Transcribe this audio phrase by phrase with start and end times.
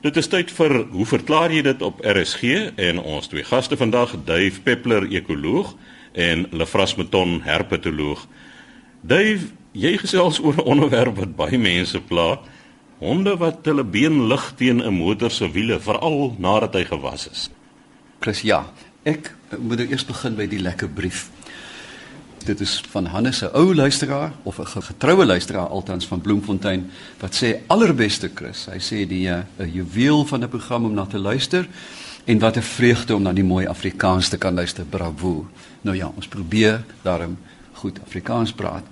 [0.00, 4.14] Dit is tyd vir hoe verklaar jy dit op RSG en ons twee gaste vandag,
[4.24, 5.74] Dave Peppler, ekoloog
[6.16, 8.22] en Lefras Meton, herpetoloog.
[9.04, 12.40] Dave, jy gesels oor 'n onderwerp wat baie mense pla,
[12.98, 17.50] honde wat hulle been lig teen 'n motor se wiele, veral nadat hy gewas is.
[18.20, 18.72] Chris, ja,
[19.04, 21.28] ek moet nou eers begin by die lekker brief
[22.44, 27.42] dit is van Hannes se ou luisteraar of 'n getroue luisteraar altans van Bloemfontein wat
[27.42, 28.66] sê allerbeste Chris.
[28.70, 31.68] Hy sê die eh, 'n juweel van 'n program om na te luister
[32.24, 34.84] en wat 'n vreugde om na die mooi Afrikaans te kan luister.
[34.84, 35.48] Bravo.
[35.80, 37.38] Nou ja, ons probeer daarom
[37.72, 38.84] goed Afrikaans praat.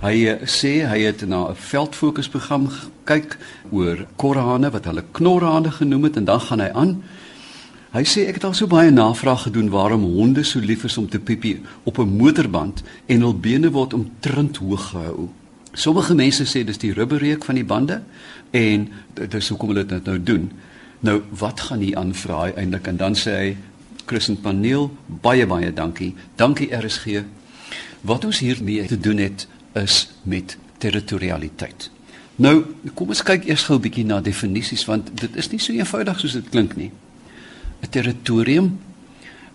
[0.00, 3.38] Hy uh, sê hy het na 'n veldfokusprogram gekyk
[3.70, 7.02] oor korhane wat hulle knorhane genoem het en dan gaan hy aan
[7.96, 11.06] Hy sê ek het al so baie navraag gedoen waarom honde so lief is om
[11.08, 15.28] te piepie op 'n motorband en hul bene word omtrent hoog gehou.
[15.72, 18.02] Sommige mense sê dis die rubberreuk van die bande
[18.50, 18.88] en
[19.28, 20.50] dis hoekom hulle dit nou doen.
[21.00, 23.56] Nou wat gaan hy aanvra eintlik en dan sê hy
[24.06, 26.14] Christen paneel baie baie dankie.
[26.34, 27.24] Dankie RSG.
[28.00, 31.90] Wat ons hier mee te doen het is met territorialiteit.
[32.36, 35.72] Nou, kom ons kyk eers gou 'n bietjie na definisies want dit is nie so
[35.72, 36.90] eenvoudig soos dit klink nie.
[37.86, 38.78] 'n Territorium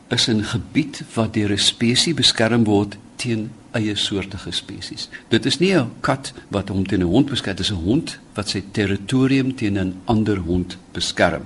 [0.07, 5.09] is 'n gebied wat deur 'n spesies beskerm word teen eie soortige spesies.
[5.27, 8.19] Dit is nie 'n kat wat hom teen 'n hond beskerm, dit is 'n hond
[8.33, 11.43] wat sy territorium teen 'n ander hond beskerm.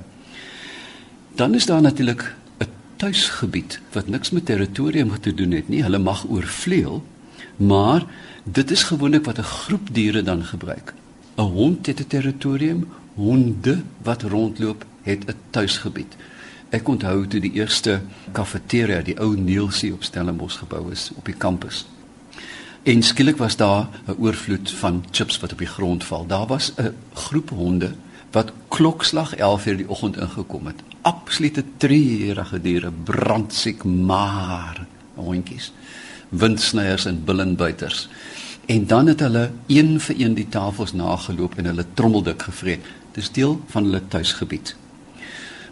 [1.35, 5.83] Dan is daar natuurlik 'n tuisgebied wat niks met territorium te doen het nie.
[5.83, 7.03] Hulle mag oorvleuel,
[7.55, 8.05] maar
[8.43, 10.93] dit is gewoonlik wat 'n groep diere dan gebruik.
[11.37, 16.15] 'n Hond het 'n territorium, honde wat rondloop het 'n tuisgebied.
[16.69, 17.99] Ek onthou toe die eerste
[18.31, 21.85] kafeteria, die ou Neelsie op Stellenbosch gebou is op die kampus.
[22.85, 26.25] En skielik was daar 'n oorvloed van chips wat op die grond val.
[26.25, 27.95] Daar was 'n groep honde
[28.31, 30.83] wat klokslag 11:00 die oggend ingekom het.
[31.01, 35.71] Absolute treurige diere, brandsiek maar hondjies,
[36.29, 38.09] windsnyers en billenbuiters.
[38.65, 42.85] En dan het hulle een vir een die tafels nageloop en hulle trommeldik gevreet.
[43.11, 44.75] Dis deel van hulle tuisgebied.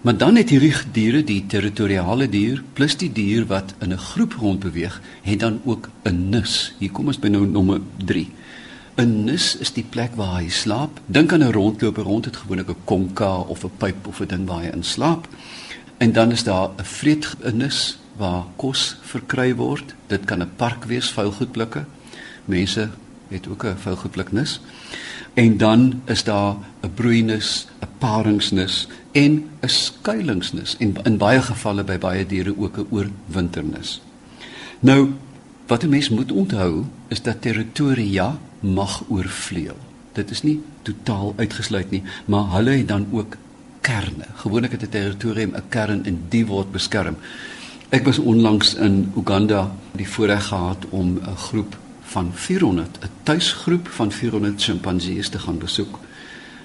[0.03, 4.33] Maar dan het hierdie diere, die territoriale dier plus die dier wat in 'n groep
[4.33, 6.73] rond beweeg, het dan ook 'n nis.
[6.77, 8.31] Hier kom ons by nou nommer 3.
[8.97, 10.99] 'n Nis is die plek waar hy slaap.
[11.05, 14.47] Dink aan 'n rondloper rond het gewoonlik 'n konka of 'n pyp of 'n ding
[14.47, 15.27] waar hy in slaap.
[15.97, 19.95] En dan is daar 'n vreetnis waar kos verkry word.
[20.07, 21.85] Dit kan 'n park wees, vuilgoedblikke.
[22.45, 22.89] Mense
[23.27, 24.59] het ook 'n vuilgoedbliknis.
[25.33, 31.83] En dan is daar 'n broeinis, 'n paringsnis en 'n skuilingsnis en in baie gevalle
[31.83, 34.01] by baie diere ook 'n oorwinternis.
[34.79, 35.09] Nou,
[35.67, 39.77] wat 'n mens moet onthou is dat territoria mag oorvleuel.
[40.11, 43.37] Dit is nie totaal uitgesluit nie, maar hulle het dan ook
[43.81, 44.25] kerne.
[44.33, 47.15] Gewoonlik het 'n territorium 'n kern en die word beskerm.
[47.89, 51.77] Ek was onlangs in Uganda die voorreg gehad om 'n groep
[52.13, 55.99] van 400, 'n tuisgroep van 400 sjimpansees te gaan besoek.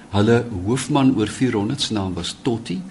[0.09, 2.81] Hulle hoofman oor 400 se naam was Totti.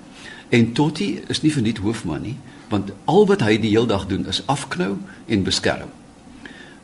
[0.49, 2.37] En Totti is nie verniet hoofman nie,
[2.69, 5.89] want al wat hy die hele dag doen is afknou en beskerm.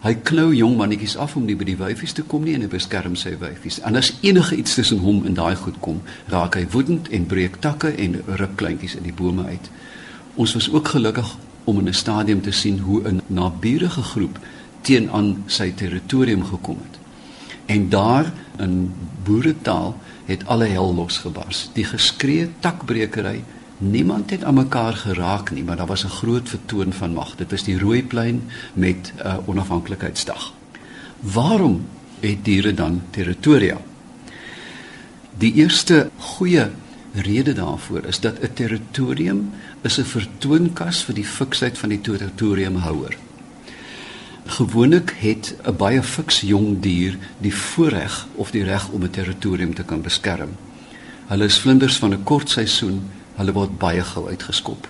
[0.04, 2.68] Hy knou jong mannetjies af om nie by die wyfies te kom nie en hy
[2.68, 3.80] beskerm sy wyfies.
[3.80, 7.56] En as enige iets tussen hom en daai goed kom, raak hy woedend en breek
[7.60, 9.70] takke en ruk kleintjies in die bome uit.
[10.34, 14.38] Ons was ook gelukkig om in 'n stadium te sien hoe 'n naburige groep
[14.84, 17.00] teenoor sy territorium gekom het.
[17.66, 18.92] En daar in
[19.24, 19.96] boeretaal
[20.28, 21.68] het alle hel losgebars.
[21.72, 23.42] Die geskree takbrekery,
[23.78, 27.36] niemand het aan mekaar geraak nie, maar daar was 'n groot vertoon van mag.
[27.36, 30.52] Dit was die Rooiplein met 'n uh, onafhanklikheidsdag.
[31.20, 31.86] Waarom
[32.20, 33.80] het diere dan territoria?
[35.38, 36.70] Die eerste goeie
[37.14, 43.16] rede daarvoor is dat 'n territorium is 'n vertoonkas vir die fiksheid van die territoriumhouer.
[44.46, 49.74] Gewoonlik het 'n baie fiks jong dier die voorreg of die reg om 'n territorium
[49.74, 50.50] te kan beskerm.
[51.26, 54.88] Hulle is vlinders van 'n kort seisoen, hulle word baie gou uitgeskop.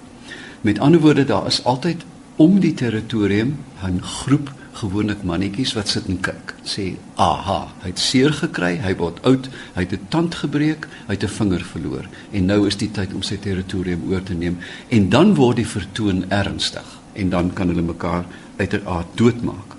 [0.60, 2.02] Met ander woorde, daar is altyd
[2.36, 6.54] om die territorium 'n groep gewoonlik mannetjies wat sit en kyk.
[6.62, 11.12] Sê, "Aha, hy het seer gekry, hy word oud, hy het 'n tand gebreek, hy
[11.12, 14.58] het 'n vinger verloor en nou is die tyd om sy territorium oor te neem."
[14.88, 18.24] En dan word die vertoon ernstig en dan kan hulle mekaar
[18.56, 19.74] uiteraard doodmaak.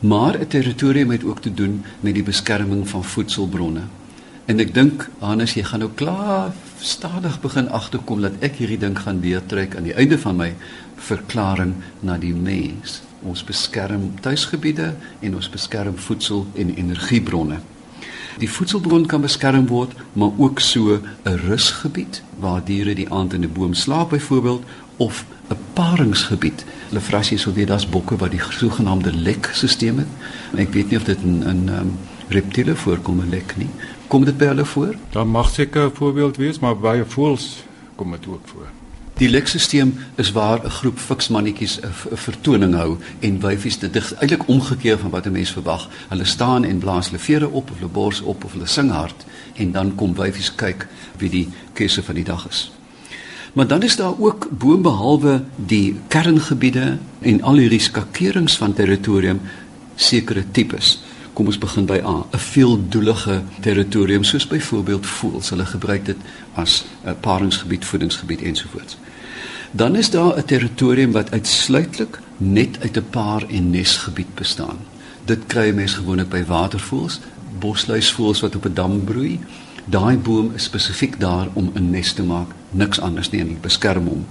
[0.00, 3.82] Maar 'n territorium het ook te doen met die beskerming van voedselbronne.
[4.44, 8.98] En ek dink Hannes, jy gaan nou klaar stadig begin agterkom dat ek hierdie ding
[8.98, 10.54] gaan deurtrek aan die einde van my
[10.96, 13.02] verklaring na die mens.
[13.22, 17.60] Ons beskerm tuisgebiede en ons beskerm voedsel en energiebronne.
[18.42, 23.44] Die voedselbron kan beskerm word, maar ook so 'n rusgebied waar diere die aand in
[23.44, 24.64] 'n boom slaap byvoorbeeld
[24.96, 26.64] of 'n paringsgebied.
[26.88, 30.12] Hulle vrasie sou weet daar's bokke wat die sogenaamde lekstelsel het.
[30.56, 33.70] Ek weet nie of dit in in um, reptiele voorkom 'n lek nie.
[34.06, 34.94] Kom dit by hulle voor?
[35.10, 37.64] Daar mag seker 'n voorbeeld wees, maar by voëls
[37.96, 38.68] kom dit ook voor.
[39.14, 44.48] Die lekstelsel is waar 'n groep fiksmannetjies 'n vertoning hou en wyfies dit is eintlik
[44.48, 45.88] omgekeer van wat 'n mens verwag.
[46.08, 49.24] Hulle staan en blaas hulle vere op of hulle bors op of hulle sing hard
[49.54, 52.72] en dan kom wyfies kyk wie die keuse van die dag is.
[53.52, 59.40] Maar dan is daar ook boonbehalwe die kerngebiede en al hierdie skakerings van territorium
[59.94, 61.02] sekere tipes.
[61.32, 65.50] Kom ons begin by A, 'n veeldoelige territorium soos byvoorbeeld voëls.
[65.50, 66.16] Hulle gebruik dit
[66.54, 68.96] as 'n paringsgebied, voedingsgebied ensovoorts.
[69.70, 74.76] Dan is daar 'n territorium wat uitsluitlik net uit 'n paar en nesgebied bestaan.
[75.24, 77.20] Dit kry mense gewoonlik by watervoëls,
[77.58, 79.40] bosluisvoëls wat op 'n dam broei.
[79.84, 84.06] Daai boom is spesifiek daar om 'n nes te maak, niks anders nie en beskerm
[84.06, 84.26] hom.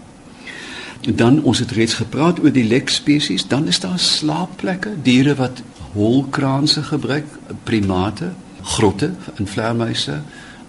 [1.01, 5.35] En dan ons het reeds gepraat oor die lek spesies, dan is daar slaapplekke, diere
[5.35, 7.25] wat holkraanse gebruik,
[7.63, 10.21] primate, grotte in vleermuise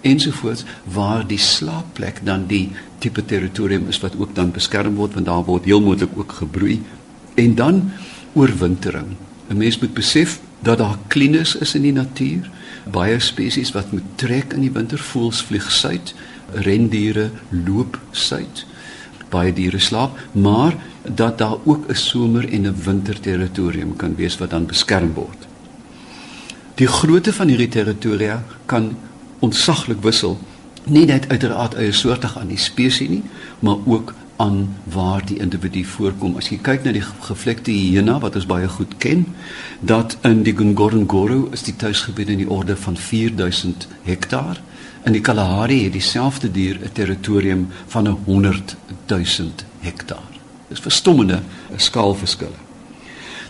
[0.03, 5.29] ensovoorts waar die slaapplek dan die tipe territorium is wat ook dan beskerm word want
[5.29, 6.81] daar word heel moontlik ook gebroei
[7.39, 7.91] en dan
[8.33, 9.15] oorwintering.
[9.49, 12.49] 'n Mens moet besef dat daar klinus is in die natuur,
[12.91, 16.13] baie spesies wat moet trek in die winter, voels vlieg suid,
[16.51, 18.65] rendiere loop suid.
[19.29, 24.37] Baie diere slaap, maar dat daar ook 'n somer en 'n winter territorium kan wees
[24.37, 25.47] wat dan beskerm word.
[26.75, 28.97] Die grootte van hierdie territoria kan
[29.39, 30.39] ontsaglik wissel,
[30.83, 33.23] nie net uiteraard eie soortig aan die spesies nie,
[33.59, 36.35] maar ook aan waar die individu voorkom.
[36.37, 39.25] As jy kyk na die gevlekte hyena wat ons baie goed ken,
[39.79, 44.61] dat in die Ngorongoro is die tuisgebied in die orde van 4000 hektaar.
[45.03, 50.31] In die Kalahari het dieselfde dier 'n territorium van 100 000 hektaar.
[50.67, 51.39] Dis verstommende
[51.75, 52.59] skaalverskille.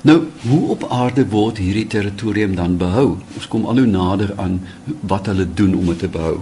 [0.01, 3.17] Nou, hoe op aarde word hierdie territorium dan behou?
[3.35, 4.61] Ons kom al hoe nader aan
[4.99, 6.39] wat hulle doen om dit te behou.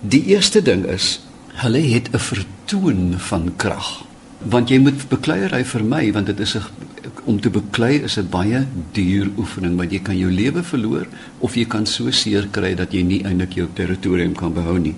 [0.00, 1.20] Die eerste ding is
[1.52, 4.09] hulle het 'n vertoon van krag
[4.42, 6.88] want jy moet bekleierery vermy want dit is 'n
[7.24, 11.06] om te beklei is 'n baie duur oefening want jy kan jou lewe verloor
[11.38, 14.94] of jy kan so seer kry dat jy nie eintlik jou territorium kan behou nie.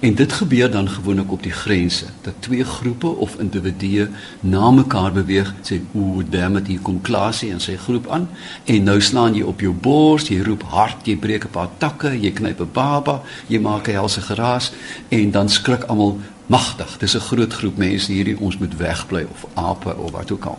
[0.00, 4.08] En dit gebeur dan gewoonlik op die grense dat twee groepe of individue
[4.40, 8.28] na mekaar beweeg sê o damn it hier kom Klasie en sy groep aan
[8.64, 12.08] en nou slaan jy op jou bors, jy roep hard, jy breek 'n paar takke,
[12.08, 14.72] jy knyp 'n baba, jy maak 'n helse geraas
[15.08, 16.18] en dan skrik almal
[16.50, 16.98] magtig.
[16.98, 20.58] Dis 'n groot groep mense hierdie ons moet wegbly of ape of wat ook al.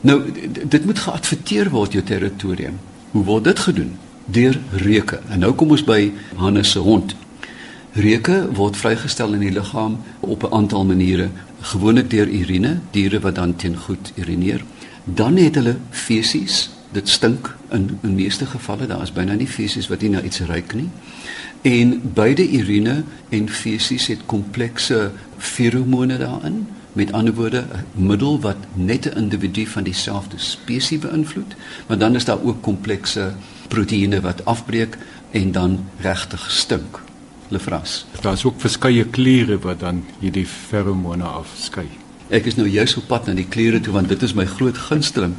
[0.00, 0.32] Nou
[0.68, 2.78] dit moet geadverteer word jou territorium.
[3.10, 3.96] Hoe word dit gedoen?
[4.24, 5.20] Deur reuke.
[5.28, 7.16] En nou kom ons by Hannes se hond.
[7.92, 11.28] Reuke word vrygestel in die liggaam op 'n aantal maniere,
[11.60, 14.64] gewoonlik deur urine, diere wat dan teen goed urineer.
[15.04, 19.88] Dan het hulle fesies, dit stink in in meeste gevalle, daar is byna nie fesies
[19.88, 20.88] wat nie na iets ruik nie.
[21.66, 26.68] En beide urine en fesies het komplekse feromone daarin.
[26.92, 27.64] Met ander woorde,
[27.96, 32.62] 'n middel wat net 'n individu van dieselfde spesies beïnvloed, maar dan is daar ook
[32.62, 33.34] komplekse
[33.68, 34.98] proteïene wat afbreek
[35.30, 37.02] en dan regtig stink.
[37.48, 38.06] Lefras.
[38.20, 41.86] Daar is ook verskeie kliere wat dan hierdie feromone afskei.
[42.28, 44.78] Ek is nou juis op pad na die kliere toe want dit is my groot
[44.78, 45.34] gunsteling.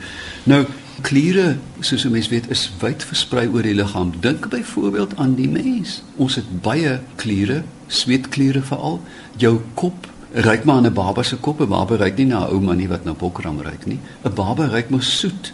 [0.45, 0.65] Nou
[1.01, 4.13] Kliere, soos 'n mens weet, is wyd versprei oor die liggaam.
[4.19, 6.01] Dink byvoorbeeld aan die mens.
[6.15, 9.01] Ons het baie kliere, sweetkliere veral.
[9.35, 11.61] Jou kop ruik maar aan 'n baba se kop.
[11.61, 13.99] 'n Baba ruik nie na 'n ouma nie wat na bokram ruik nie.
[14.23, 15.53] 'n Baba ruik mos soet.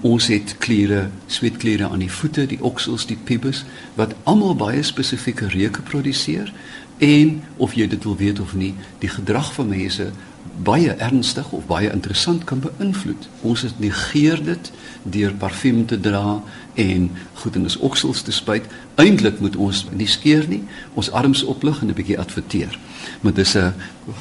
[0.00, 5.48] Ons het kliere, sweetkliere aan die voete, die oksels, die pubis wat almal baie spesifieke
[5.48, 6.52] reuke produseer
[6.98, 10.10] en of jy dit wil weet of nie, die gedrag van mense
[10.62, 13.28] baie ernstig of baie interessant kan beïnvloed.
[13.46, 14.70] Ons het negeer dit
[15.02, 16.42] deur parfuum te dra
[16.74, 17.10] en
[17.42, 18.66] goed in ons oksels te spuit.
[18.94, 20.62] Eintlik moet ons nie skeer nie,
[20.94, 22.78] ons arms oplig en 'n bietjie adverteer.
[23.20, 23.74] Maar dis 'n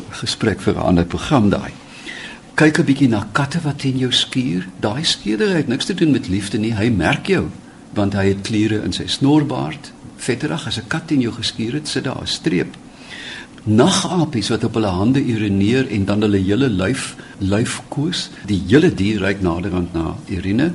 [0.10, 1.72] gesprek vir 'n ander program daai.
[2.56, 4.68] Kyk 'n bietjie na katte wat in jou skuur.
[4.80, 6.74] Daai skeder het niks te doen met liefde nie.
[6.74, 7.48] Hy merk jou
[7.94, 9.92] want hy het kliere in sy snorbaard.
[10.18, 12.76] Vetterig as 'n kat in jou geskuur het, sit daar 'n streep
[13.68, 18.30] nagapies wat op hulle hande urineer en dan hulle hele lyf lyf koes.
[18.48, 20.74] Die hele dier ruik naderhand na urine.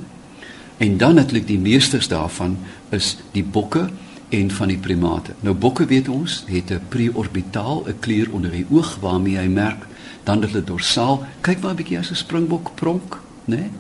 [0.76, 2.58] En dan natuurlik die meesters daarvan
[2.90, 3.88] is die bokke
[4.28, 5.32] en van die primate.
[5.40, 9.87] Nou bokke weet ons het 'n preorbitaal, 'n klier onder die oog waarmee hy merk
[10.25, 11.25] dan hulle dorsaal.
[11.40, 13.56] Kyk maar 'n bietjie as 'n springbok pronk, né?
[13.56, 13.70] Nee?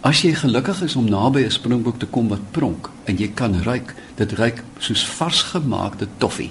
[0.00, 3.62] As jy gelukkig is om naby 'n springbok te kom wat pronk en jy kan
[3.62, 6.50] ruik, dit ruik soos vars gemaakte toffie.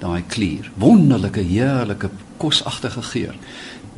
[0.00, 2.08] Daai klier, wonderlike, heerlike,
[2.40, 3.34] kosagtige geur.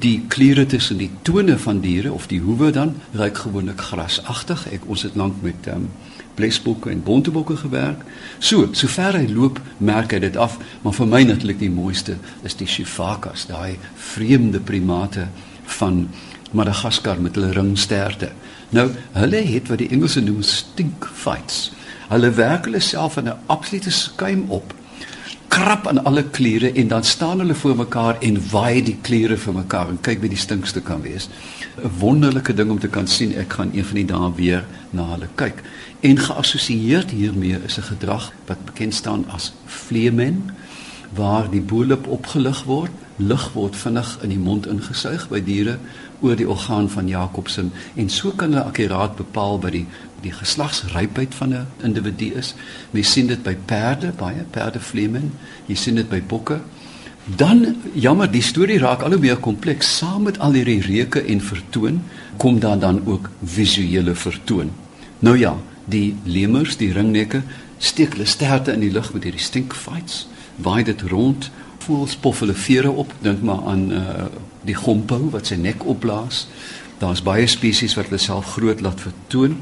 [0.02, 4.64] Die kliere tussen die tone van diere of die hoewe dan ruik gewoonlik grasagtig.
[4.74, 5.92] Ek ons het lank met ehm um,
[6.34, 8.00] blesbokke en bontebokke gewerk.
[8.38, 12.56] So, sover hy loop, merk hy dit af, maar vir my natuurlik die mooiste is
[12.56, 15.28] die chifakas, daai vreemde primate
[15.78, 16.06] van
[16.56, 18.32] Madagaskar met hulle ringsterte.
[18.72, 21.70] Nou, hulle het wat die Engelse noem stink fights.
[22.08, 24.74] Hulle werk hulle self in 'n absolute skuim op
[25.52, 29.54] krap aan alle kliere en dan staan hulle voor mekaar en waai die kliere vir
[29.54, 31.28] mekaar en kyk wie die stinkste kan wees.
[31.76, 33.34] 'n Wonderlike ding om te kan sien.
[33.36, 35.62] Ek gaan een van die dae weer na hulle kyk.
[36.00, 40.50] En geassosieer hiermee is 'n gedrag wat bekend staan as vleemen
[41.14, 45.78] waar die boelop opgelig word, lug word vinnig in die mond ingesuig by diere
[46.22, 49.86] oor die orgaan van Jakobsen en so kan hulle akkuraat bepaal by die
[50.22, 52.54] die geslagsrypheid van 'n individu is.
[52.90, 55.32] Mens sien dit by perde, baie perdevleemen.
[55.66, 56.60] Jy sien dit by bokke.
[57.36, 59.96] Dan jammer, die storie raak al hoe meer kompleks.
[59.96, 62.02] Saam met al hierdie reuke en vertoon
[62.36, 64.70] kom daar dan ook visuele vertoon.
[65.18, 67.42] Nou ja, die lemurs, die ringnekke,
[67.78, 70.26] steek hulle sterte in die lug met hierdie stink fights.
[70.56, 71.50] Waai dit rond,
[71.84, 74.30] voel spof hulle vere op, dink maar aan uh
[74.62, 76.44] die gompo wat sy nek opblaas.
[77.02, 79.56] Daar's baie spesies wat hulle self groot laat vertoon.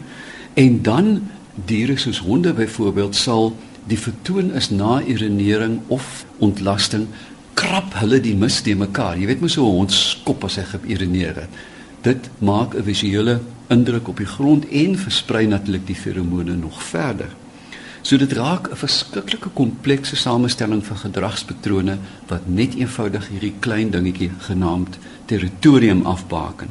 [0.60, 1.06] En dan
[1.54, 3.54] diere soos honde byvoorbeeld sal
[3.88, 7.08] die vertoon is na urinering of ontlasting
[7.60, 9.18] krap hulle die mis te mekaar.
[9.18, 11.52] Jy weet mos so 'n hond skop as hy geurineer het.
[12.02, 17.28] Dit maak 'n visuele indruk op die grond en versprei natuurlik die feromone nog verder.
[18.02, 24.30] So dit raak 'n verskriklike komplekse samestelling van gedragspatrone wat net eenvoudig hierdie klein dingetjie
[24.38, 26.68] genaamd territorium afbaken.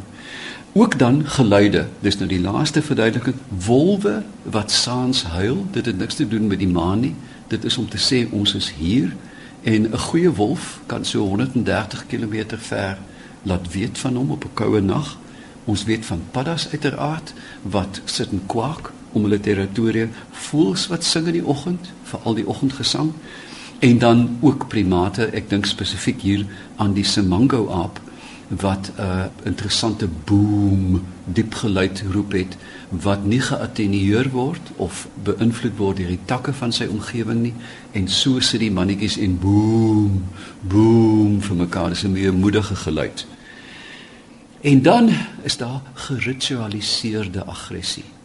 [0.74, 1.88] Ook dan geluide.
[2.00, 3.36] Dis nou die laaste verduideliking.
[3.65, 7.15] Wolwe wat saans huil, dit het niks te doen met die maan nie.
[7.48, 9.15] Dit is om te sê ons is hier
[9.63, 12.98] en 'n goeie wolf kan so 130 km ver
[13.41, 15.17] laat weet van hom op 'n koue nag.
[15.65, 21.28] Ons weet van paddas uiteraard wat sit en kwak om hulle territorium, voels wat sing
[21.28, 23.13] in die oggend, veral die oggendgesang.
[23.80, 28.01] En dan ook primate, ek dink spesifiek hier aan die Simango aap
[28.50, 32.58] wat 'n uh, interessante boom diep geluid roep het
[32.89, 37.54] wat nie geattenueer word of beïnvloed word deur die takke van sy omgewing nie
[37.92, 40.24] en so sit die mannetjies en boom
[40.62, 43.28] boom vir mekaar dis 'n baie moedige geluid.
[44.62, 45.10] En dan
[45.44, 48.19] is daar geritualiseerde aggressie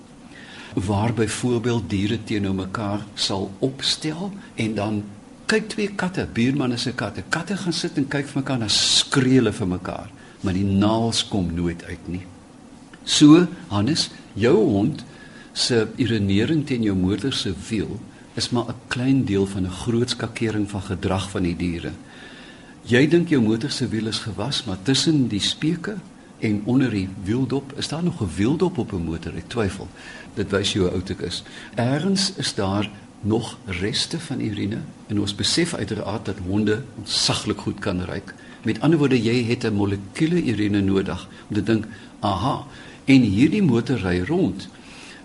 [0.75, 5.03] waar byvoorbeeld diere teenoor mekaar sal opstel en dan
[5.47, 7.23] kyk twee katte, buurman en sy katte.
[7.29, 11.23] Katte gaan sit en kyk vir mekaar en skree hulle vir mekaar, maar die naels
[11.29, 12.23] kom nooit uit nie.
[13.05, 15.05] So, Hannes, jou hond
[15.53, 18.01] se irinering teen jou motor se wiel
[18.35, 21.93] is maar 'n klein deel van 'n groot skakering van gedrag van die diere.
[22.83, 25.97] Jy dink jou motor se wiel is gewas, maar tussen die speke
[26.45, 29.33] en onder die wieldop is daar nog 'n wieldop op 'n motor.
[29.37, 29.89] Ek twyfel.
[30.35, 31.43] Dit wys jy hoe oud ek is.
[31.75, 37.79] Ergens is daar nog reste van urine en ons besef uiteraard dat honde ontsaglik goed
[37.79, 38.35] kan ruik.
[38.63, 41.87] Met ander woorde, jy het 'n molekule urine nodig om te dink,
[42.21, 42.67] "Aha,
[43.05, 44.69] en hierdie motor ry rond."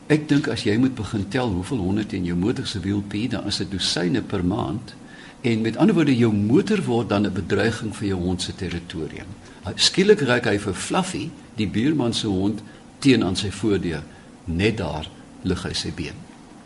[0.07, 3.29] Ek dink as jy moet begin tel hoeveel honde teen jou motor se wiel pee,
[3.29, 4.93] dan is dit dosyne per maand.
[5.41, 9.27] En met ander woorde, jou motor word dan 'n bedreiging vir jou hond se territorium.
[9.75, 12.63] Skielik ry hy vir Fluffy, die buurman se hond,
[13.03, 14.03] teen aan sy voordeur.
[14.45, 15.07] Net daar
[15.43, 16.15] lig hy sy been.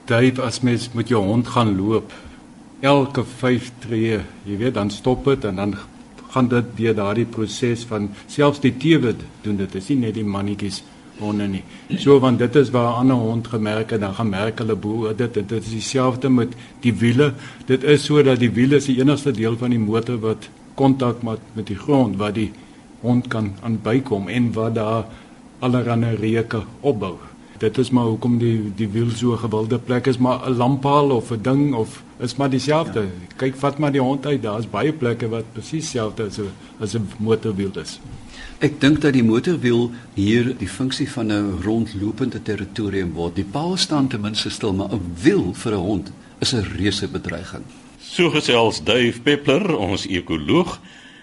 [0.05, 2.13] Dave, as mens met jou hond gaan loop,
[2.83, 5.75] elke 5 tree, jy weet, dan stop dit en dan
[6.33, 9.69] gaan dit deur daardie proses van selfs die tewe doen dit.
[9.69, 10.81] Dit is nie net die mannetjies
[11.19, 11.61] honde nie.
[12.01, 15.13] So want dit is waar 'n ander hond gemerk het, dan gaan merk hulle bo
[15.13, 17.33] dit en dit is dieselfde met die wiele.
[17.65, 21.39] Dit is sodat die wiele is die enigste deel van die motor wat kontak maak
[21.53, 22.51] met die grond wat die
[23.03, 25.05] hond kan aan bykom en wat daar
[25.59, 27.15] allerlei reuke opbou.
[27.59, 31.11] Dit is maar hoekom die die wiel so 'n gewilde plek is, maar 'n lamppaal
[31.11, 32.99] of 'n ding of is maar dieselfde.
[32.99, 33.35] Ja.
[33.35, 36.39] Kyk, vat maar die hond uit, daar's baie plekke wat presies dieselfde is
[36.79, 37.99] as 'n motorwiel is.
[38.59, 43.35] Ek dink dat die motorwiel hier die funksie van 'n rondlopende territorium word.
[43.35, 47.07] Die paal staan ten minste stil, maar 'n wiel vir 'n hond is 'n reuse
[47.07, 47.63] bedreiging.
[47.99, 50.79] So gesels Dave Peppler, ons ekoloog.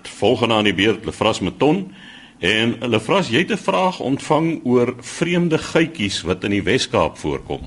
[0.09, 1.93] Volgende aan die beurt Lefras Meton
[2.39, 7.61] en Lefras jy het 'n vraag ontvang oor vreemde geitjies wat in die Wes-Kaap voorkom.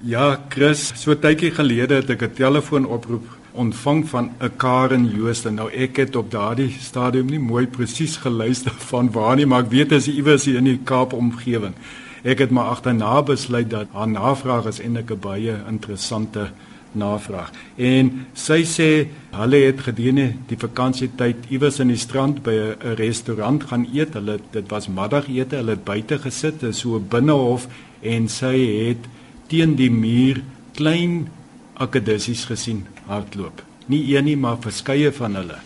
[0.00, 5.50] Ja, Chris, so tydjie gelede het ek 'n telefoonoproep ontvang van 'n Karen Jooste.
[5.50, 9.70] Nou ek het op daardie stadium nie mooi presies geluister van waar nie, maar ek
[9.70, 11.74] weet dit is iewers hier in die Kaap omgewing.
[12.22, 16.50] ek het maar agterna besluit dat haar navraag is eintlik 'n baie interessante
[16.96, 17.52] navraag.
[17.76, 18.88] En sy sê
[19.36, 24.14] hulle het gedurende die vakansietyd iewers in die strand by 'n restaurant gaan eet.
[24.14, 27.68] Hulle dit was middagete, hulle het buite gesit in so 'n binnehof
[28.02, 28.56] en sy
[28.88, 29.02] het
[29.48, 30.42] teen die muur
[30.74, 31.28] klein
[31.74, 33.62] akedissies gesien hardloop.
[33.86, 35.58] Nie een nie, maar verskeie van hulle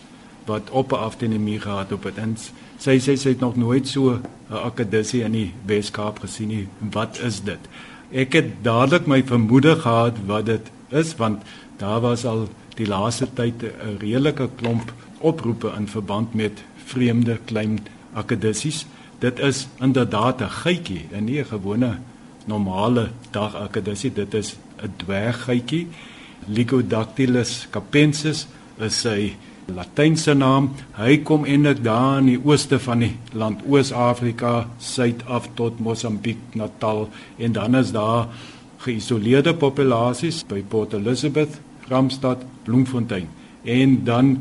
[0.45, 2.17] wat op af teen die muur gehard op het.
[2.17, 2.35] En
[2.81, 4.19] sy sê sy het nog nooit so
[4.51, 6.67] 'n akedissie in die Weskaap gesien nie.
[6.91, 7.59] Wat is dit?
[8.11, 11.43] Ek het dadelik my vermoede gehad wat dit is want
[11.77, 17.79] daar was al die laaste tyd 'n redelike klomp oproepe in verband met vreemde klein
[18.13, 18.85] akedissies.
[19.19, 21.99] Dit is inderdaad 'n geitjie, en nie 'n gewone
[22.45, 25.87] normale dag akedissie, dit is 'n dwerggeitjie.
[26.47, 28.47] Lycodactylus capensis
[28.79, 30.71] is sy latynse naam.
[30.97, 36.37] Hy kom eintlik daar in die ooste van die land Oos-Afrika, suid af tot Mosambiek,
[36.53, 38.27] Natal en dan is daar
[38.81, 41.59] geïsoleerde populasies by Port Elizabeth,
[41.89, 43.29] Ramstad, Bloemfontein.
[43.63, 44.35] En dan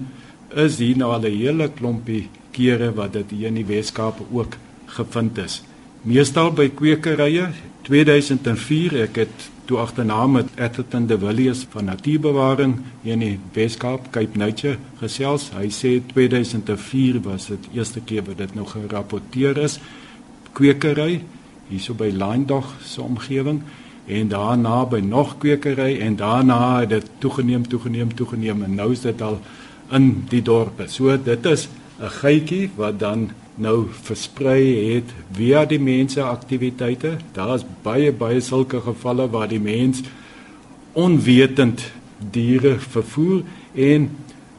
[0.54, 4.56] is hier nou al 'n hele klompie kere wat dit hier in die Weskaap ook
[4.86, 5.62] gevind is.
[6.02, 7.50] Meestal by kwekerye
[7.82, 14.10] 2004 ek het toe agterna met Atherton de Villiers van Natuurbewaring hier in die Weskaap
[14.10, 15.50] Cape Nature gesels.
[15.54, 19.78] Hy sê 2004 was dit eerste keer wat dit nou gerapporteer is.
[20.52, 21.20] Kwekery
[21.68, 23.62] hierso by Lyndog se omgewing
[24.10, 29.04] en daarna by nog kwekery en daarna het dit toegeneem toegeneem toegeneem en nou is
[29.06, 29.38] dit al
[29.90, 30.88] in die dorpe.
[30.88, 31.68] So dit is
[32.00, 37.16] 'n geitjie wat dan nou versprei het via die mense aktiwiteite.
[37.32, 40.02] Daar's baie baie sulke gevalle waar die mens
[40.92, 41.92] onwetend
[42.30, 43.42] diere vervoer
[43.74, 44.10] en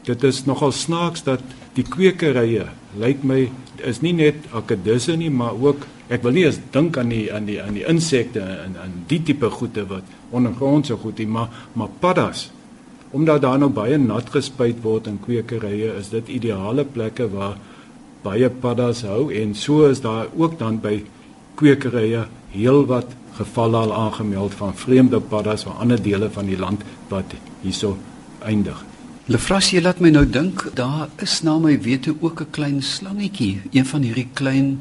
[0.02, 1.40] dit is nogal snaaks dat
[1.72, 2.66] die kwekerye
[3.00, 3.46] lyk my
[3.88, 7.46] is nie net akedisse nie maar ook ek wil nie eens dink aan die aan
[7.48, 11.88] die aan die insekte en aan die tipe goede wat ondergrondse goed is, maar maar
[12.00, 12.50] paddas.
[13.10, 17.58] Omdat daar nou baie nat gespuit word in kwekerye, is dit ideale plekke waar
[18.22, 21.02] baie paddas hou en so is daar ook dan by
[21.60, 27.36] kwekerye heelwat gevalle al aangemeld van vreemde paddas van ander dele van die land wat
[27.62, 27.96] hierso
[28.44, 28.91] eindig.
[29.30, 33.62] Lefras, jy laat my nou dink, daar is na my wete ook 'n klein slangetjie,
[33.70, 34.80] een van hierdie klein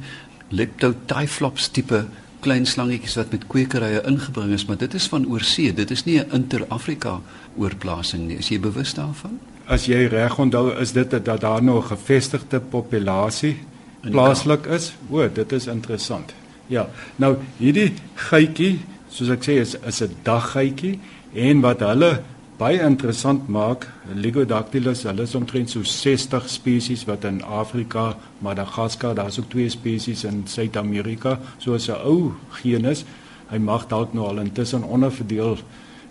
[0.50, 2.06] Leptotyphlops tipe
[2.40, 5.74] klein slangetjies wat met kwekerye ingebring is, maar dit is van oorsee.
[5.74, 7.22] Dit is nie 'n inter-Afrika
[7.56, 8.38] oorplasing nie.
[8.38, 9.40] Is jy bewus daarvan?
[9.68, 13.58] As jy reg onthou, is dit dat daar nou 'n gevestigde populasie
[14.02, 14.94] plaaslik is.
[15.10, 16.34] O, dit is interessant.
[16.68, 16.90] Ja.
[17.16, 21.00] Nou hierdie geitjie, soos ek sê, is is 'n daggeitjie
[21.34, 22.22] en wat hulle
[22.62, 23.88] baie interessant maak.
[24.14, 28.12] Lygodactylus, hulle is omtrent so 60 spesies wat in Afrika,
[28.46, 33.04] Madagaskar, daar's ook twee spesies in Suid-Amerika, soos 'n ou genus.
[33.50, 35.58] Hy mag dalk nou al intussen onderverdeel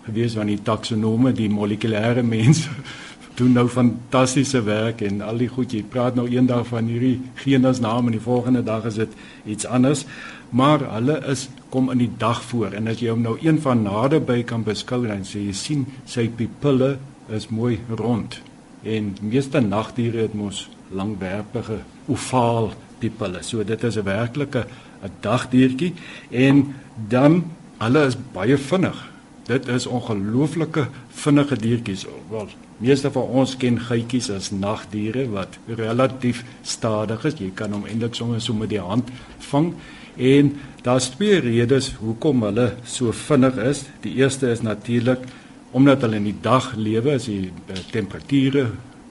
[0.05, 2.69] gewees van die taksonome, die molekulêre mense
[3.37, 8.05] doen nou fantastiese werk en al die goed jy praat nou eendag van hierdie genusnaam
[8.07, 9.09] en die volgende dag is dit
[9.45, 10.05] iets anders
[10.51, 12.75] maar hulle is kom in die dag voor.
[12.77, 16.27] En as jy hom nou een van naderby kan beskou dan sê jy sien sy
[16.29, 16.97] pupille
[17.31, 18.37] is mooi rond.
[18.83, 21.81] En meeste nagdiere het mos langwerpige
[22.11, 23.43] ovaal pupille.
[23.43, 24.65] So dit is 'n werklike
[25.03, 25.93] 'n dagdiertjie.
[26.29, 26.75] En
[27.07, 27.43] dan
[27.77, 29.09] hulle is baie vinnig.
[29.45, 32.05] Dit is ongelooflike vinnige diertjies.
[32.29, 37.33] Wel meeste van ons ken geitjies as nagdiere wat relatief stadig is.
[37.39, 39.73] Jy kan hom eintlik sommer so met die hand vang
[40.17, 43.85] En daar's twee redes hoekom hulle so vinnig is.
[44.01, 45.23] Die eerste is natuurlik
[45.71, 48.67] omdat hulle in die dag lewe, as die eh, temperature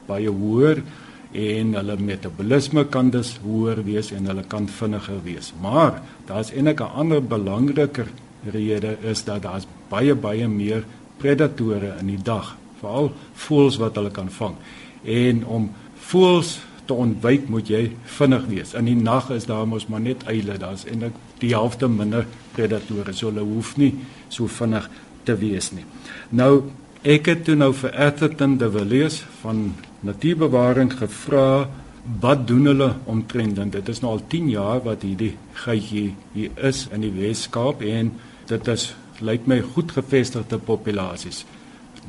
[0.09, 0.83] baie hoër
[1.31, 5.53] en hulle metabolisme kan dus hoër wees en hulle kan vinniger wees.
[5.63, 8.07] Maar daar's eintlik 'n ander belangriker
[8.45, 10.85] rede is dat daar's baie baie meer
[11.17, 14.55] predatore in die dag, veral voëls wat hulle kan vang.
[15.05, 16.59] En om voëls
[16.90, 17.85] te ontwyk moet jy
[18.18, 18.74] vinnig wees.
[18.74, 22.26] In die nag is daar mos maar net eile, daar's eintlik die helfte minder
[22.57, 23.92] predatore, so hulle hoef nie
[24.29, 24.88] so vinnig
[25.24, 25.87] te wees nie.
[26.35, 26.66] Nou
[27.07, 29.70] ek het toe nou vir Atherton de Villiers van
[30.05, 31.68] Natuurbewaring gevra
[32.20, 36.66] wat doen hulle omtrent dan dit is nou al 10 jaar wat hierdie geitjie hier
[36.68, 38.12] is in die Wes-Kaap en
[38.50, 41.44] dit is lyk my goed gevestigde populasies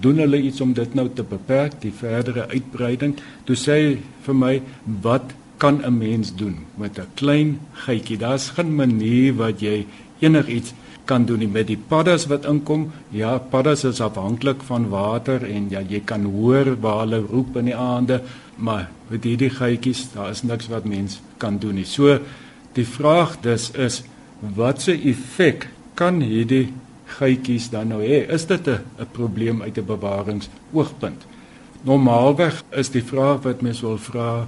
[0.01, 3.15] doen hulle iets om dit nou te beperk, die verdere uitbreiding.
[3.45, 4.53] Toe sê hy vir my,
[5.01, 8.17] wat kan 'n mens doen met 'n klein geitjie?
[8.17, 9.85] Daar's geen manier wat jy
[10.19, 10.73] enigiets
[11.05, 12.91] kan doen nie met die paddas wat inkom.
[13.09, 17.65] Ja, paddas is afhanklik van water en ja, jy kan hoor waar hulle roep in
[17.65, 18.21] die aande,
[18.55, 21.85] maar met hierdie geitjies, daar is niks wat mens kan doen nie.
[21.85, 22.19] So
[22.77, 24.03] die vraag dus is
[24.55, 26.71] watse effek kan hierdie
[27.17, 28.23] geitjies dan nou hê?
[28.29, 31.25] Is dit 'n probleem uit 'n bewaringsoogpunt?
[31.81, 34.47] Normaalweg is die vraag wat mens wil vra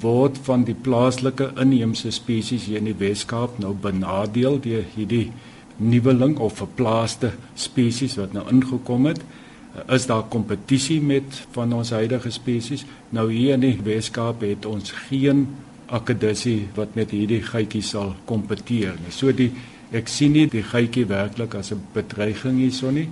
[0.00, 5.32] word van die plaaslike inheemse spesies hier in die Weskaap nou benadeel deur hierdie
[5.76, 9.20] nuweling of verplaaste spesies wat nou ingekom het?
[9.88, 12.84] Is daar kompetisie met van ons huidige spesies?
[13.10, 15.48] Nou hier in die Weskaap het ons geen
[15.90, 19.12] akkedissie wat met hierdie geitjie sal kompeteer nie.
[19.14, 19.50] So die
[19.92, 23.08] ek sien nie die geitjie werklik as 'n bedreiging hierso nie.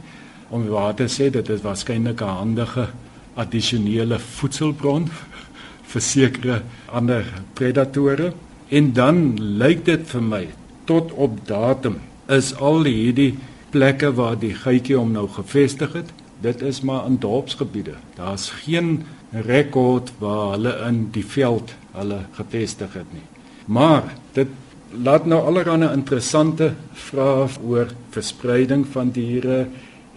[0.51, 2.89] Om waar te sê dit is waarskynlik 'n handige
[3.37, 5.09] addisionele voedselbron
[5.91, 8.33] vir sekere ander predatore.
[8.69, 10.49] En dan lyk dit vir my
[10.85, 13.35] tot op datum is al hierdie
[13.71, 17.97] plekke waar die geitjie hom nou gevestig het, dit is maar in dorpsgebiede.
[18.17, 23.25] Daar's geen rekord waar hulle in die veld hulle gevestig het nie.
[23.67, 24.49] Maar dit
[24.93, 29.67] laat nou allerlei interessante vrae oor verspreiding van diere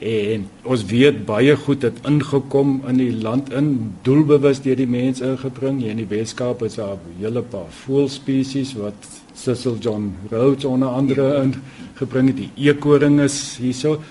[0.01, 5.25] en ons weet baie goed het ingekom in die land in doelbewus deur die mense
[5.25, 5.81] ingebring.
[5.81, 8.97] Hier in die Weskaap is daar 'n hele paar voëlspesies wat
[9.33, 11.53] Cecil John Rhodes onder andere in
[11.95, 12.37] gebring het.
[12.37, 14.01] Die eekoring is hierso.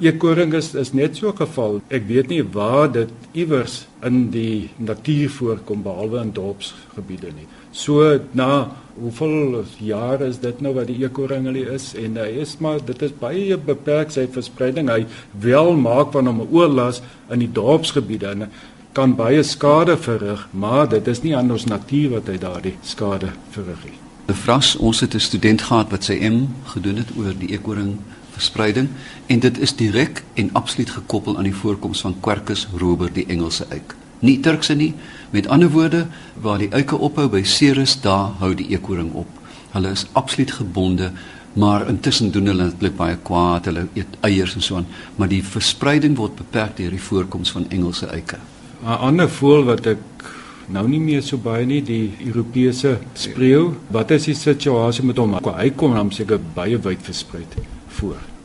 [0.00, 1.80] Eekoring is is net so 'n geval.
[1.88, 7.46] Ek weet nie waar dit iewers in die natuur voorkom behalwe in dorpsgebiede nie.
[7.76, 12.54] So na hoeveel jare is dit nou wat die eekoring hulle is en hy is
[12.64, 14.88] maar dit is baie beperk sy verspreiding.
[14.88, 15.04] Hy
[15.44, 18.48] wel maak van hom 'n oorlas in die dorpsgebiede en
[18.96, 23.28] kan baie skade verrig, maar dit is nie aan ons natuur wat hy daardie skade
[23.50, 23.98] verrig nie.
[24.26, 27.98] Bevras, ons het 'n student gehad wat sy M gedoen het oor die eekoring
[28.32, 28.88] verspreiding
[29.26, 33.66] en dit is direk en absoluut gekoppel aan die voorkoms van Quercus robur die Engelse
[33.68, 33.94] eik.
[34.20, 34.94] Nie Turkse nie.
[35.36, 36.06] Met ander woorde,
[36.40, 39.28] waar die eike ophou by Ceres, daar hou die eekoring op.
[39.74, 41.10] Hulle is absoluut gebonde,
[41.52, 43.68] maar intussen doen hulle eintlik baie kwaad.
[43.68, 44.86] Hulle eet eiers en so aan,
[45.20, 48.38] maar die verspreiding word beperk deur die voorkoms van Engelse eike.
[48.80, 50.24] 'n Ander voël wat ek
[50.72, 53.74] nou nie meer so baie nie, die Europese spreeu.
[53.92, 55.36] Wat is die situasie met hom?
[55.36, 57.44] Hy kom dan seker baie wyd versprei
[57.88, 58.35] voor.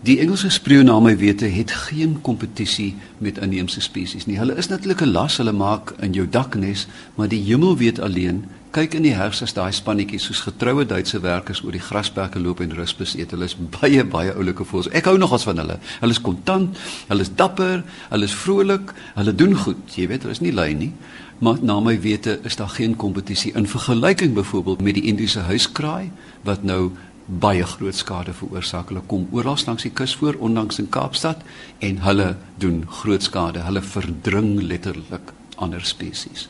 [0.00, 4.38] Die Engelse spreeu na my wete het geen kompetisie met inheemse spesies nie.
[4.40, 8.44] Hulle is natuurlik 'n las, hulle maak in jou daknes, maar die hemel weet alleen.
[8.70, 12.60] Kyk in die herfs as daai spannetjies soos getroue Duitse werkers oor die grasperke loop
[12.60, 13.30] en ruspes eet.
[13.30, 14.88] Hulle is baie baie oulike voels.
[14.88, 15.78] Ek hou nogals van hulle.
[16.00, 19.94] Hulle is kontant, hulle is dapper, hulle is vrolik, hulle doen goed.
[19.96, 20.92] Jy weet, hulle is nie lui nie.
[21.40, 26.10] Maar na my wete is daar geen kompetisie in vergelyking byvoorbeeld met die Indiese huiskraai
[26.42, 26.90] wat nou
[27.38, 28.90] baie groot skade veroorsaak.
[28.90, 31.44] Hulle kom oral langs die kus voor, ondanks in Kaapstad
[31.78, 33.62] en hulle doen groot skade.
[33.66, 36.48] Hulle verdring letterlik ander spesies.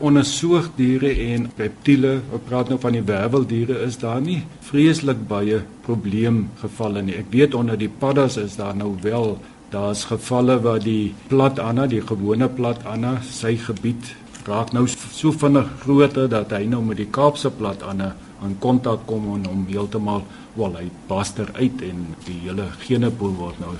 [0.00, 5.60] Onder soogdiere en reptiele, ek praat nou van die werveldiere, is daar nie vreeslik baie
[5.84, 7.18] probleemgevalle nie.
[7.20, 9.36] Ek weet onder die paddas is daar nou wel
[9.70, 14.08] Daar's gevalle waar die plat anna, die gewone plat anna, sy gebied
[14.48, 18.08] raak nou so vinnig groter dat hy nou met die Kaapse plat anna
[18.46, 20.24] in kontak kom en hom heeltemal
[20.58, 23.76] wel hy baster uit en die hele genepool word nou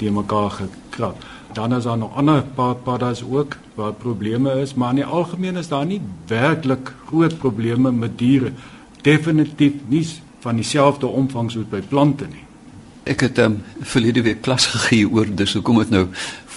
[0.00, 1.24] te mekaar gekrap.
[1.52, 5.56] Dan is daar nog ander paar paddas ook waar probleme is, maar in die algemeen
[5.56, 8.52] is daar nie werklik groot probleme met diere.
[9.02, 10.06] Definitief nie
[10.40, 12.46] van dieselfde omvang soos by plante nie.
[13.02, 16.06] Ek het um, verlede week klas gegee oor dis hoekom dit nou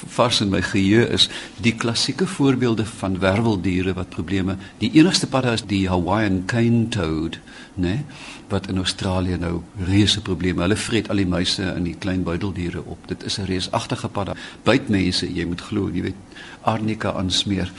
[0.07, 1.29] vars in my geheue is
[1.61, 4.57] die klassieke voorbeelde van werveldiere wat probleme.
[4.77, 7.39] Die enigste padda is die Hawaiian cane toad,
[7.75, 8.03] né, nee,
[8.49, 10.61] wat in Australië nou reuse probleme.
[10.61, 13.07] Hulle vreet al die muise en die klein buideldiere op.
[13.07, 14.35] Dit is 'n reusagtige padda.
[14.63, 16.21] Byt mense, jy moet glo, jy weet,
[16.61, 17.71] arnika aansmeer.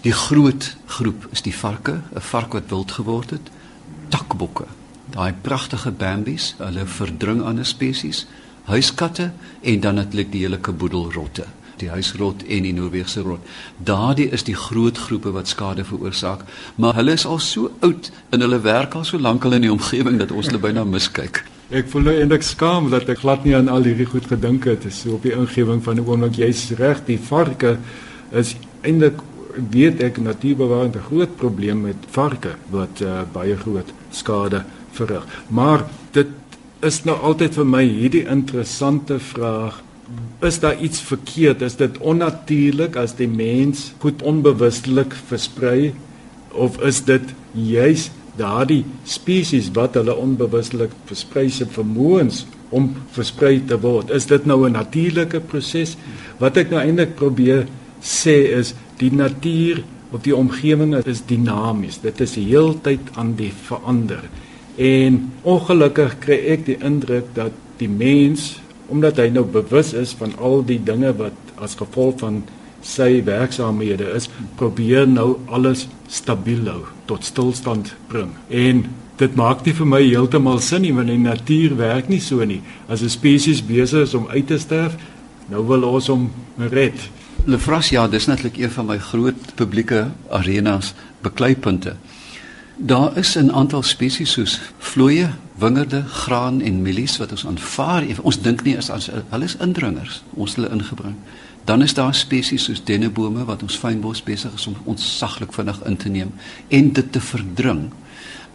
[0.00, 3.50] Die groot groep is die varke, 'n vark wat wild geword het,
[4.08, 4.66] takbokke
[5.14, 8.24] daai pragtige bambies, hulle verdring ander spesies,
[8.66, 9.30] huiskatte
[9.62, 11.46] en dan natuurlik die hele kaboedelrotte,
[11.80, 13.40] die huisrot en die Noorse rot.
[13.78, 16.44] Daardie is die groot groepe wat skade veroorsaak,
[16.76, 19.72] maar hulle is al so oud en hulle werk al so lank al in die
[19.72, 21.44] omgewing dat ons hulle byna miskyk.
[21.74, 24.84] Ek voel nou eintlik skaam dat ek glad nie aan al hierdie goed gedink het.
[24.84, 27.78] Dit is so op die ingewing van 'n oomblik jy's reg, die varke
[28.30, 29.18] is eintlik
[29.72, 35.26] weet ek natuurbewaring 'n groot probleem met varke wat uh, baie groot skade verrig.
[35.48, 36.28] Maar dit
[36.80, 39.82] is nou altyd vir my hierdie interessante vraag.
[40.40, 41.62] Is daar iets verkeerd?
[41.66, 45.94] Is dit onnatuurlik as die mens goed onbewustelik versprei
[46.54, 53.78] of is dit juis daardie spesies wat hulle onbewustelik versprei se vermoëns om versprei te
[53.80, 54.10] word.
[54.10, 55.96] Is dit nou 'n natuurlike proses?
[56.38, 57.66] Wat ek nou eintlik probeer
[58.02, 62.00] sê is die natuur of die omgewing is dinamies.
[62.00, 64.22] Dit is heeltyd aan die verander.
[64.76, 70.34] En ongelukkig kry ek die indruk dat die mens omdat hy nou bewus is van
[70.38, 72.42] al die dinge wat as gevolg van
[72.86, 74.28] sy werksaamhede is,
[74.60, 78.30] probeer nou alles stabiel hou, tot stilstand bring.
[78.48, 78.84] En
[79.18, 82.62] dit maak nie vir my heeltemal sin nie want die natuur werk nie so nie.
[82.88, 84.96] As 'n spesies besig is om uit te sterf,
[85.48, 87.10] nou wil ons hom red.
[87.46, 91.96] Lefras ja, dis natuurlik een van my groot publieke arenas bekleipunte.
[92.78, 98.04] Daar is 'n aantal spesies soos vlooie, wingerde, graan en mielies wat ons aanvaar.
[98.22, 100.22] Ons dink nie as as hulle is indringers.
[100.34, 101.14] Ons hulle ingebring.
[101.64, 105.96] Dan is daar spesies soos dennebome wat ons fynbos besig is om ontsaglik vinnig in
[105.96, 106.34] te neem
[106.68, 107.92] en dit te verdring.